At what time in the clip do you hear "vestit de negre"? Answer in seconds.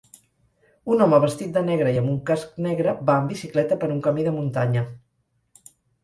1.25-1.91